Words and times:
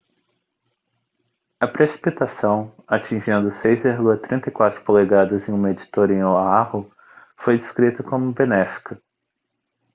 a 1.59 1.67
precipitação 1.67 2.73
atingindo 2.87 3.49
6,34 3.49 4.81
polegadas 4.83 5.47
em 5.47 5.51
um 5.53 5.59
medidor 5.59 6.09
em 6.09 6.23
oahu 6.23 6.91
foi 7.37 7.55
descrita 7.55 8.01
como 8.01 8.33
benéfica 8.33 8.99